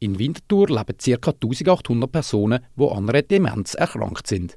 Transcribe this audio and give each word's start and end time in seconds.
In 0.00 0.18
Winterthur 0.18 0.68
leben 0.68 0.96
ca. 0.96 1.30
1800 1.30 2.12
Personen, 2.12 2.60
die 2.76 2.84
an 2.84 3.08
einer 3.08 3.22
Demenz 3.22 3.74
erkrankt 3.74 4.28
sind. 4.28 4.56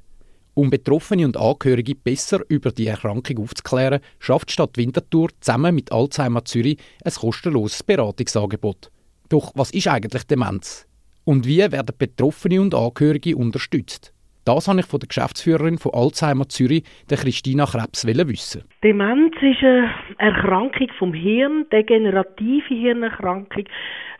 Um 0.54 0.70
Betroffene 0.70 1.24
und 1.24 1.36
Angehörige 1.36 1.96
besser 1.96 2.40
über 2.48 2.70
die 2.70 2.86
Erkrankung 2.86 3.38
aufzuklären, 3.38 4.00
schafft 4.20 4.52
Stadt 4.52 4.76
Winterthur 4.76 5.30
zusammen 5.40 5.74
mit 5.74 5.90
Alzheimer 5.90 6.44
Zürich 6.44 6.78
ein 7.04 7.12
kostenloses 7.12 7.82
Beratungsangebot. 7.82 8.90
Doch 9.30 9.50
was 9.56 9.72
ist 9.72 9.88
eigentlich 9.88 10.24
Demenz? 10.24 10.86
Und 11.24 11.46
wie 11.46 11.58
werden 11.58 11.96
Betroffene 11.98 12.60
und 12.60 12.74
Angehörige 12.74 13.36
unterstützt? 13.36 14.12
Das 14.44 14.68
habe 14.68 14.80
ich 14.80 14.86
von 14.86 15.00
der 15.00 15.08
Geschäftsführerin 15.08 15.78
von 15.78 15.94
Alzheimer 15.94 16.48
Zürich, 16.48 16.84
der 17.08 17.18
Christina 17.18 17.64
Krebs, 17.64 18.06
wissen. 18.06 18.62
Demenz 18.84 19.34
ist 19.40 19.62
eine 19.62 19.90
Erkrankung 20.18 20.88
vom 20.98 21.14
Hirn, 21.14 21.66
degenerative 21.72 22.74
Hirnerkrankung. 22.74 23.64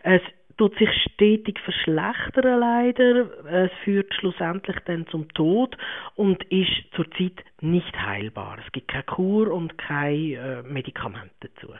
Es 0.04 0.22
tut 0.56 0.76
sich 0.78 0.88
stetig 1.12 1.58
verschlechtern 1.60 2.60
leider. 2.60 3.28
Es 3.46 3.70
führt 3.84 4.12
schlussendlich 4.14 4.76
dann 4.86 5.06
zum 5.08 5.28
Tod 5.34 5.76
und 6.16 6.42
ist 6.44 6.70
zurzeit 6.94 7.44
nicht 7.60 7.94
heilbar. 7.96 8.58
Es 8.64 8.72
gibt 8.72 8.88
keine 8.88 9.04
Kur 9.04 9.52
und 9.52 9.76
kein 9.78 10.32
äh, 10.32 10.62
Medikament 10.62 11.32
dazu. 11.40 11.72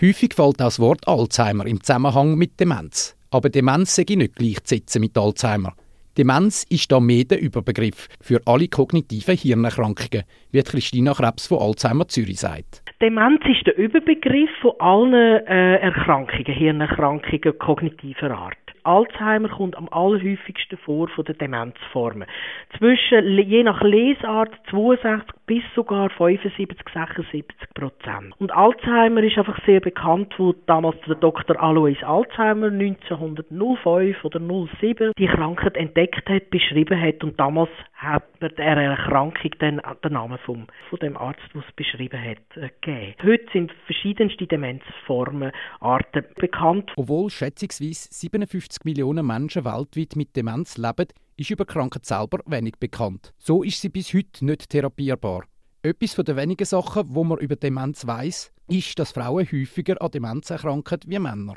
Häufig 0.00 0.34
fällt 0.34 0.60
das 0.60 0.80
Wort 0.80 1.06
Alzheimer 1.06 1.66
im 1.66 1.82
Zusammenhang 1.82 2.36
mit 2.36 2.58
Demenz. 2.58 3.16
Aber 3.30 3.50
Demenz 3.50 3.94
sei 3.94 4.06
nicht 4.08 4.36
gleichzusetzen 4.36 5.00
mit 5.00 5.16
Alzheimer. 5.16 5.74
Demenz 6.16 6.64
ist 6.68 6.90
da 6.90 7.00
mehr 7.00 7.24
der 7.24 7.40
Überbegriff 7.40 8.08
für 8.20 8.40
alle 8.44 8.68
kognitiven 8.68 9.36
Hirnerkrankungen, 9.36 10.24
wie 10.50 10.62
Christina 10.62 11.14
Krebs 11.14 11.46
von 11.46 11.60
Alzheimer 11.60 12.08
Zürich 12.08 12.40
sagt. 12.40 12.82
Demenz 13.02 13.40
ist 13.46 13.66
der 13.66 13.78
Überbegriff 13.78 14.50
von 14.60 14.72
allen 14.78 15.14
äh, 15.14 15.76
Erkrankungen, 15.76 16.44
Hirnerkrankungen 16.44 17.58
kognitiver 17.58 18.30
Art. 18.30 18.58
Alzheimer 18.84 19.48
kommt 19.48 19.74
am 19.74 19.88
allerhäufigsten 19.90 20.76
vor 20.76 21.08
von 21.08 21.24
den 21.24 21.38
Demenzformen. 21.38 22.28
Zwischen, 22.76 23.38
je 23.38 23.62
nach 23.62 23.80
Lesart, 23.80 24.52
62 24.68 25.34
bis 25.50 25.64
sogar 25.74 26.10
75, 26.10 26.78
76 26.94 27.74
Prozent. 27.74 28.34
Und 28.38 28.52
Alzheimer 28.52 29.20
ist 29.24 29.36
einfach 29.36 29.58
sehr 29.66 29.80
bekannt, 29.80 30.32
wo 30.38 30.52
damals 30.66 30.96
der 31.08 31.16
Dr. 31.16 31.60
Alois 31.60 32.00
Alzheimer 32.04 32.68
1905 32.68 34.24
oder 34.24 34.38
07 34.38 35.10
die 35.18 35.26
Krankheit 35.26 35.76
entdeckt 35.76 36.28
hat, 36.28 36.50
beschrieben 36.50 37.00
hat 37.00 37.24
und 37.24 37.40
damals 37.40 37.70
hat 37.94 38.22
man 38.40 38.54
der 38.54 38.76
Erkrankung 38.76 39.50
dann 39.58 39.82
den 40.04 40.12
Namen 40.12 40.38
vom, 40.46 40.68
von 40.88 40.98
dem 41.00 41.16
Arzt, 41.16 41.40
der 41.52 41.64
es 41.68 41.74
beschrieben 41.74 42.22
hat, 42.22 42.38
äh, 42.54 42.68
gegeben. 42.80 43.14
Heute 43.24 43.46
sind 43.52 43.72
verschiedenste 43.86 44.46
Demenzformen, 44.46 45.50
Arten 45.80 46.26
bekannt. 46.36 46.92
Obwohl 46.94 47.28
schätzungsweise 47.28 48.06
57 48.12 48.84
Millionen 48.84 49.26
Menschen 49.26 49.64
weltweit 49.64 50.14
mit 50.14 50.36
Demenz 50.36 50.78
leben, 50.78 51.08
ist 51.40 51.50
über 51.50 51.64
Krankheit 51.64 52.04
selber 52.04 52.40
wenig 52.44 52.74
bekannt. 52.78 53.32
So 53.38 53.62
ist 53.62 53.80
sie 53.80 53.88
bis 53.88 54.12
heute 54.12 54.44
nicht 54.44 54.68
therapierbar. 54.68 55.44
Etwas 55.82 56.12
von 56.12 56.26
den 56.26 56.36
wenigen 56.36 56.66
Sachen, 56.66 57.04
wo 57.08 57.24
man 57.24 57.38
über 57.38 57.56
Demenz 57.56 58.06
weiß, 58.06 58.52
ist, 58.68 58.98
dass 58.98 59.12
Frauen 59.12 59.46
häufiger 59.50 60.00
an 60.02 60.10
Demenz 60.10 60.50
erkranken 60.50 61.00
wie 61.06 61.18
Männer. 61.18 61.54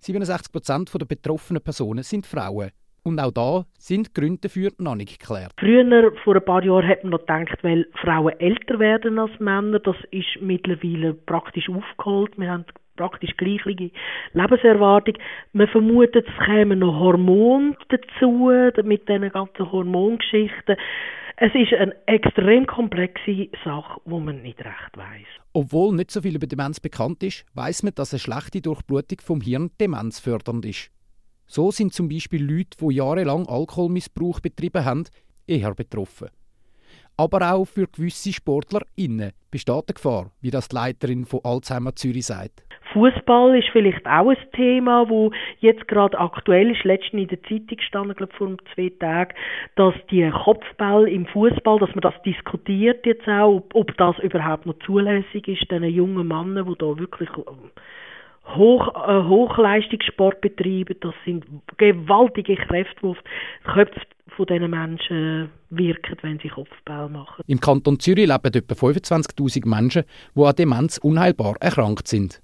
67 0.00 0.50
Prozent 0.50 0.92
der 0.92 1.06
betroffenen 1.06 1.62
Personen 1.62 2.02
sind 2.02 2.26
Frauen. 2.26 2.72
Und 3.04 3.20
auch 3.20 3.30
da 3.30 3.64
sind 3.78 4.08
die 4.08 4.20
Gründe 4.20 4.40
dafür 4.42 4.72
noch 4.78 4.96
nicht 4.96 5.20
geklärt. 5.20 5.52
Früher, 5.58 6.12
vor 6.24 6.34
ein 6.34 6.44
paar 6.44 6.64
Jahren, 6.64 6.88
hat 6.88 7.04
man 7.04 7.12
noch 7.12 7.20
gedacht, 7.20 7.62
weil 7.62 7.86
Frauen 8.02 8.38
älter 8.40 8.80
werden 8.80 9.18
als 9.18 9.38
Männer, 9.38 9.78
das 9.78 9.96
ist 10.10 10.40
mittlerweile 10.40 11.14
praktisch 11.14 11.68
aufgeholt. 11.68 12.36
Wir 12.36 12.50
haben 12.50 12.64
praktisch 13.00 13.34
gleiche 13.36 13.90
Lebenserwartung. 14.34 15.14
Man 15.54 15.68
vermutet, 15.68 16.26
es 16.28 16.44
kämen 16.44 16.80
noch 16.80 17.00
Hormone 17.00 17.74
dazu, 17.88 18.50
mit 18.84 19.08
diesen 19.08 19.30
ganzen 19.30 19.72
Hormongeschichten. 19.72 20.76
Es 21.36 21.54
ist 21.54 21.72
eine 21.72 21.94
extrem 22.06 22.66
komplexe 22.66 23.48
Sache, 23.64 23.98
wo 24.04 24.20
man 24.20 24.42
nicht 24.42 24.58
recht 24.58 24.96
weiß. 24.96 25.26
Obwohl 25.54 25.96
nicht 25.96 26.10
so 26.10 26.20
viel 26.20 26.36
über 26.36 26.46
Demenz 26.46 26.78
bekannt 26.80 27.22
ist, 27.22 27.46
weiß 27.54 27.84
man, 27.84 27.94
dass 27.94 28.12
eine 28.12 28.20
schlechte 28.20 28.60
Durchblutung 28.60 29.20
vom 29.22 29.40
Hirn 29.40 29.70
demenzfördernd 29.80 30.66
ist. 30.66 30.90
So 31.46 31.70
sind 31.70 31.94
zum 31.94 32.10
Beispiel 32.10 32.44
Leute, 32.44 32.76
die 32.78 32.94
jahrelang 32.94 33.46
Alkoholmissbrauch 33.48 34.40
betrieben 34.40 34.84
haben, 34.84 35.04
eher 35.46 35.74
betroffen 35.74 36.28
aber 37.20 37.52
auch 37.52 37.66
für 37.66 37.86
gewisse 37.86 38.32
SportlerInnen 38.32 39.32
besteht 39.50 39.74
eine 39.74 39.94
Gefahr, 39.94 40.30
wie 40.40 40.50
das 40.50 40.68
die 40.68 40.76
Leiterin 40.76 41.26
von 41.26 41.40
Alzheimer 41.44 41.94
Zürich 41.94 42.24
sagt. 42.24 42.64
Fußball 42.94 43.58
ist 43.58 43.68
vielleicht 43.72 44.06
auch 44.06 44.30
ein 44.30 44.36
Thema, 44.54 45.08
wo 45.08 45.30
jetzt 45.60 45.86
gerade 45.86 46.18
aktuell 46.18 46.70
ist. 46.70 46.82
Letztens 46.82 47.22
in 47.22 47.28
der 47.28 47.42
Zeitung 47.42 47.78
stand, 47.80 48.16
glaube 48.16 48.32
vor 48.32 48.56
zwei 48.74 48.90
Tagen, 48.98 49.34
dass 49.76 49.94
die 50.10 50.28
Kopfball 50.30 51.06
im 51.08 51.26
Fußball, 51.26 51.78
dass 51.78 51.94
man 51.94 52.00
das 52.00 52.20
diskutiert 52.22 53.04
jetzt 53.04 53.28
auch, 53.28 53.56
ob, 53.56 53.74
ob 53.74 53.96
das 53.98 54.18
überhaupt 54.20 54.64
noch 54.64 54.78
zulässig 54.86 55.46
ist, 55.46 55.70
diesen 55.70 55.84
jungen 55.84 56.26
Männern, 56.26 56.66
die 56.66 56.78
da 56.78 56.98
wirklich 56.98 57.28
Hoch, 58.46 58.88
äh, 58.94 59.22
Hochleistungssport 59.28 60.40
betreiben. 60.40 60.96
Das 61.00 61.14
sind 61.24 61.44
gewaltige 61.76 62.56
Kräfte, 62.56 62.96
die 63.02 63.06
auf 63.06 63.18
die 63.18 63.70
Köpfe 63.70 64.00
von 64.36 64.46
diesen 64.46 64.70
Menschen 64.70 65.50
wirken, 65.70 66.16
wenn 66.22 66.38
sie 66.38 66.48
Kopfball 66.48 67.08
machen. 67.08 67.42
Im 67.46 67.60
Kanton 67.60 67.98
Zürich 67.98 68.26
leben 68.26 68.54
etwa 68.54 68.74
25'000 68.74 69.68
Menschen, 69.68 70.04
die 70.34 70.42
an 70.42 70.54
Demenz 70.56 70.98
unheilbar 70.98 71.56
erkrankt 71.60 72.08
sind. 72.08 72.40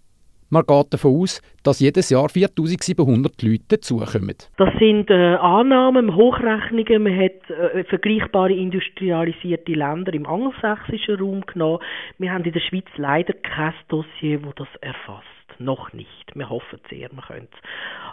Man 0.49 0.65
geht 0.65 0.95
davon 0.95 1.23
aus, 1.23 1.43
dass 1.65 1.81
jedes 1.81 2.11
Jahr 2.11 2.29
4700 2.29 3.43
Leute 3.43 3.65
dazukommen. 3.69 4.37
Das 4.59 4.73
sind 4.79 5.11
äh, 5.11 5.35
Annahmen, 5.35 6.15
Hochrechnungen. 6.15 7.03
Man 7.03 7.19
hat 7.19 7.51
äh, 7.51 7.83
vergleichbare 7.83 8.53
industrialisierte 8.53 9.73
Länder 9.73 10.15
im 10.15 10.25
angelsächsischen 10.25 11.17
Raum 11.17 11.41
genommen. 11.41 11.81
Wir 12.19 12.33
haben 12.33 12.45
in 12.45 12.53
der 12.53 12.61
Schweiz 12.61 12.87
leider 12.97 13.33
kein 13.33 13.75
Dossier, 13.89 14.39
das 14.39 14.55
das 14.55 14.69
erfasst. 14.83 15.36
Noch 15.59 15.93
nicht. 15.93 16.35
Wir 16.35 16.51
hoffen 16.51 16.81
sehr, 16.91 17.11
wir 17.11 17.23
können 17.23 17.49
es. 17.51 17.59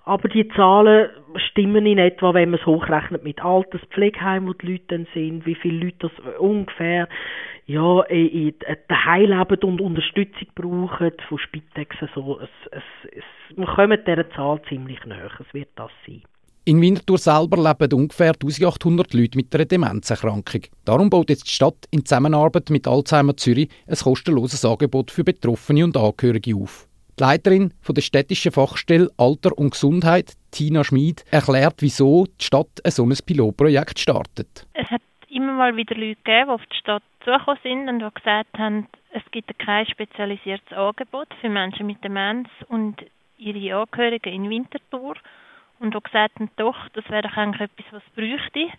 Aber 0.05 0.27
die 0.27 0.47
Zahlen 0.49 1.09
stimmen 1.49 1.85
in 1.85 1.97
etwa, 1.97 2.33
wenn 2.33 2.51
man 2.51 2.59
es 2.59 2.65
hochrechnet 2.65 3.23
mit 3.23 3.43
Alterspflegeheimen, 3.43 4.49
wo 4.49 4.53
die 4.53 4.73
Leute 4.73 4.83
dann 4.89 5.07
sind, 5.13 5.45
wie 5.45 5.55
viele 5.55 5.85
Leute 5.85 6.09
das 6.09 6.35
ungefähr 6.39 7.07
ja, 7.65 8.01
in, 8.03 8.49
in 8.49 8.77
daheim 8.87 9.29
leben 9.29 9.63
und 9.63 9.81
Unterstützung 9.81 10.47
brauchen 10.55 11.11
von 11.27 11.39
Spitex. 11.39 11.95
Also, 12.01 12.39
es, 12.41 12.49
es, 12.71 13.11
es, 13.11 13.57
wir 13.57 13.65
kommen 13.65 13.99
dieser 14.05 14.29
Zahl 14.31 14.61
ziemlich 14.67 15.03
näher. 15.05 15.31
Es 15.39 15.53
wird 15.53 15.69
das 15.75 15.91
sein. 16.05 16.23
In 16.65 16.81
Winterthur 16.81 17.17
selber 17.17 17.57
leben 17.57 17.93
ungefähr 17.93 18.31
1800 18.31 19.13
Leute 19.13 19.37
mit 19.37 19.53
einer 19.53 19.65
Demenzerkrankung. 19.65 20.61
Darum 20.85 21.09
baut 21.09 21.29
jetzt 21.29 21.47
die 21.47 21.51
Stadt 21.51 21.87
in 21.91 22.05
Zusammenarbeit 22.05 22.69
mit 22.69 22.87
Alzheimer 22.87 23.35
Zürich 23.35 23.67
ein 23.85 23.97
kostenloses 23.97 24.63
Angebot 24.63 25.11
für 25.11 25.25
Betroffene 25.25 25.83
und 25.83 25.97
Angehörige 25.97 26.55
auf. 26.55 26.87
Die 27.19 27.23
Leiterin 27.23 27.73
der 27.87 28.01
städtischen 28.01 28.51
Fachstelle 28.51 29.09
Alter 29.17 29.55
und 29.55 29.71
Gesundheit, 29.71 30.33
Tina 30.49 30.83
Schmid, 30.83 31.23
erklärt, 31.29 31.75
wieso 31.79 32.25
die 32.25 32.43
Stadt 32.43 32.81
ein 32.83 32.89
solches 32.89 33.21
Pilotprojekt 33.21 33.99
startet. 33.99 34.65
Es 34.73 34.89
hat 34.89 35.01
immer 35.29 35.53
mal 35.53 35.75
wieder 35.75 35.95
Leute 35.95 36.15
gegeben, 36.23 36.47
die 36.47 36.51
auf 36.51 36.61
die 36.71 36.77
Stadt 36.77 37.03
zugekommen 37.23 37.59
sind 37.61 37.87
und 37.87 37.99
die 37.99 38.13
gesagt 38.15 38.57
haben, 38.57 38.87
es 39.11 39.21
gibt 39.29 39.59
kein 39.59 39.85
spezialisiertes 39.85 40.75
Angebot 40.75 41.27
für 41.39 41.49
Menschen 41.49 41.85
mit 41.85 42.03
Demenz 42.03 42.49
und 42.67 42.95
ihre 43.37 43.81
Angehörigen 43.81 44.33
in 44.33 44.49
Winterthur 44.49 45.15
und 45.79 45.93
die 45.93 45.99
gesagt 45.99 46.39
haben, 46.39 46.49
doch, 46.55 46.89
das 46.93 47.07
wäre 47.09 47.21
doch 47.21 47.37
eigentlich 47.37 47.69
etwas, 47.69 47.85
was 47.91 48.03
es 48.03 48.15
bräuchte. 48.15 48.75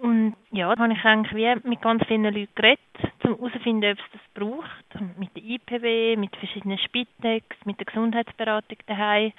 Und 0.00 0.34
ja, 0.52 0.74
da 0.74 0.82
habe 0.82 0.92
ich 0.92 1.04
eigentlich 1.04 1.34
wie 1.34 1.68
mit 1.68 1.80
ganz 1.80 2.04
vielen 2.06 2.24
Leuten 2.24 2.48
geredet, 2.54 2.80
um 3.24 3.36
herauszufinden, 3.36 3.92
ob 3.92 3.98
es 3.98 4.12
das 4.12 4.20
braucht. 4.34 5.18
Mit 5.18 5.34
der 5.34 5.42
IPW, 5.42 6.16
mit 6.16 6.36
verschiedenen 6.36 6.78
Spitex, 6.78 7.46
mit 7.64 7.78
der 7.78 7.86
Gesundheitsberatung 7.86 8.78
daheim. 8.86 9.32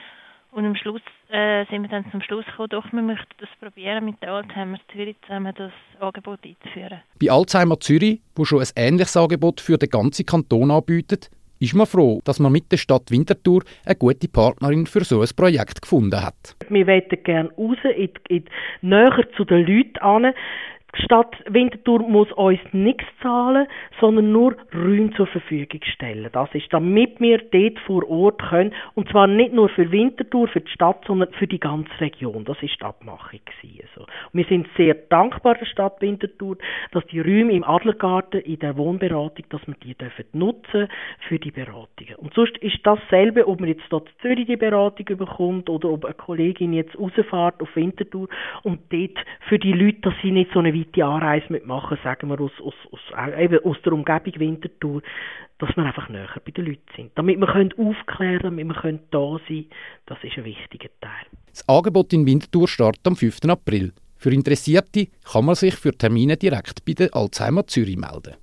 Und 0.51 0.66
am 0.66 0.75
Schluss 0.75 1.01
äh, 1.29 1.66
sind 1.66 1.84
wir 1.84 1.90
dann 1.90 2.09
zum 2.09 2.22
Schluss 2.22 2.45
gekommen, 2.45 2.69
doch, 2.69 2.91
wir 2.91 3.01
möchten 3.01 3.27
das 3.38 3.50
probieren, 3.59 4.06
mit 4.06 4.21
der 4.24 4.31
Alzheimer 4.31 4.80
Zürich 4.92 5.15
zusammen 5.21 5.54
das 5.56 5.71
Angebot 6.00 6.39
einzuführen. 6.44 7.01
Bei 7.21 7.30
Alzheimer 7.30 7.80
Zürich, 7.80 8.21
wo 8.36 8.45
schon 8.45 8.62
ein 8.62 8.68
ähnliches 8.75 9.18
Angebot 9.18 9.62
für 9.62 9.77
den 9.77 9.89
ganzen 9.89 10.25
Kanton 10.25 10.71
anbietet, 10.71 11.30
ist 11.59 11.74
man 11.74 11.88
froh, 11.88 12.21
dass 12.24 12.39
man 12.39 12.51
mit 12.51 12.71
der 12.71 12.77
Stadt 12.77 13.12
Winterthur 13.12 13.63
eine 13.86 13.95
gute 13.95 14.27
Partnerin 14.27 14.86
für 14.86 15.04
so 15.04 15.21
ein 15.21 15.30
Projekt 15.36 15.81
gefunden 15.81 16.21
hat. 16.21 16.56
Wir 16.69 16.88
wollen 16.88 17.04
gerne 17.24 17.50
raus, 17.57 17.77
in, 17.95 18.09
in, 18.30 18.45
näher 18.81 19.27
zu 19.36 19.45
den 19.45 19.65
Leuten 19.65 19.98
an. 20.00 20.33
Stadt 21.03 21.35
Winterthur 21.47 21.99
muss 21.99 22.31
uns 22.33 22.59
nichts 22.71 23.05
zahlen, 23.21 23.67
sondern 23.99 24.31
nur 24.31 24.55
Räume 24.73 25.11
zur 25.11 25.27
Verfügung 25.27 25.81
stellen. 25.94 26.29
Das 26.31 26.49
ist, 26.53 26.71
damit 26.71 27.19
wir 27.19 27.39
dort 27.39 27.79
vor 27.85 28.09
Ort 28.09 28.41
können, 28.49 28.73
und 28.95 29.09
zwar 29.09 29.27
nicht 29.27 29.53
nur 29.53 29.69
für 29.69 29.91
Winterthur, 29.91 30.47
für 30.47 30.61
die 30.61 30.71
Stadt, 30.71 31.03
sondern 31.05 31.31
für 31.33 31.47
die 31.47 31.59
ganze 31.59 31.91
Region. 31.99 32.45
Das 32.45 32.61
ist 32.61 32.79
die 32.79 32.85
Abmachung. 32.85 33.39
Also. 33.81 34.07
wir 34.33 34.45
sind 34.45 34.67
sehr 34.77 34.94
dankbar 34.94 35.55
der 35.55 35.65
Stadt 35.65 36.01
Winterthur, 36.01 36.57
dass 36.91 37.05
die 37.07 37.19
Räume 37.19 37.53
im 37.53 37.63
Adlergarten 37.63 38.41
in 38.41 38.59
der 38.59 38.77
Wohnberatung, 38.77 39.45
dass 39.50 39.65
wir 39.67 39.75
die 39.83 39.95
dürfen 39.95 40.25
nutzen 40.33 40.88
für 41.27 41.39
die 41.39 41.51
Beratungen. 41.51 42.15
Und 42.17 42.33
sonst 42.33 42.57
ist 42.59 42.79
dasselbe, 42.83 43.47
ob 43.47 43.59
man 43.59 43.69
jetzt 43.69 43.85
dort 43.89 44.09
Zürich 44.21 44.47
die 44.47 44.57
Beratung 44.57 45.05
bekommt 45.17 45.69
oder 45.69 45.89
ob 45.89 46.05
eine 46.05 46.13
Kollegin 46.13 46.73
jetzt 46.73 46.97
rausfährt 46.97 47.61
auf 47.61 47.75
Winterthur 47.75 48.27
und 48.63 48.81
dort 48.89 49.17
für 49.47 49.59
die 49.59 49.73
Leute, 49.73 50.01
dass 50.01 50.13
sie 50.21 50.31
nicht 50.31 50.51
so 50.53 50.59
eine 50.59 50.73
weite 50.88 51.06
Anreise 51.06 51.45
mitmachen, 51.50 51.98
sagen 52.04 52.30
wir 52.30 52.39
aus, 52.39 52.51
aus, 52.62 52.74
aus, 52.92 53.00
eben 53.38 53.63
aus 53.63 53.78
der 53.84 53.94
Umgebung 53.94 54.39
Winterthur, 54.39 55.01
dass 55.60 55.75
wir 55.75 55.86
einfach 55.86 56.10
näher 56.10 56.30
bei 56.44 56.51
den 56.51 56.66
Leuten 56.66 56.81
sind. 56.95 57.12
Damit 57.16 57.39
wir 57.39 57.48
können 57.48 57.74
aufklären 57.78 58.42
damit 58.44 58.68
wir 58.68 58.75
können 58.75 59.00
da 59.12 59.38
sein 59.48 59.66
das 60.06 60.18
ist 60.24 60.38
ein 60.38 60.45
wichtiger 60.45 60.89
Teil. 61.01 61.25
Das 61.50 61.68
Angebot 61.68 62.13
in 62.13 62.25
Winterthur 62.25 62.68
startet 62.68 63.06
am 63.07 63.16
5. 63.16 63.39
April. 63.48 63.94
Für 64.16 64.31
Interessierte 64.31 65.07
kann 65.31 65.45
man 65.45 65.56
sich 65.56 65.75
für 65.75 65.92
Termine 65.92 66.38
direkt 66.38 66.86
bei 66.86 66.94
der 66.94 67.13
Alzheimer 67.16 67.68
Zürich 67.68 67.98
melden. 67.98 68.36